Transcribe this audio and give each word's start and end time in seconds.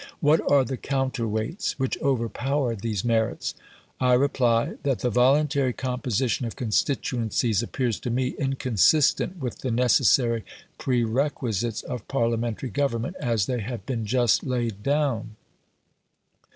What 0.19 0.41
are 0.51 0.65
the 0.65 0.77
counterweights 0.77 1.73
which 1.73 1.95
overpower 2.01 2.75
these 2.75 3.05
merits? 3.05 3.53
I 3.99 4.13
reply 4.13 4.77
that 4.81 4.97
the 5.01 5.11
voluntary 5.11 5.73
composition 5.73 6.47
of 6.47 6.55
constituencies 6.55 7.61
appears 7.61 7.99
to 7.99 8.09
me 8.09 8.29
inconsistent 8.39 9.37
with 9.37 9.59
the 9.59 9.69
necessary 9.69 10.43
prerequisites 10.79 11.83
of 11.83 12.07
Parliamentary 12.07 12.71
government 12.71 13.15
as 13.19 13.45
they 13.45 13.59
have 13.59 13.85
been 13.85 14.07
just 14.07 14.43
laid 14.43 14.81
down. 14.81 15.35